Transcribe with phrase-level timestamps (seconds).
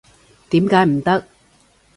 [0.49, 1.25] 點解唔得？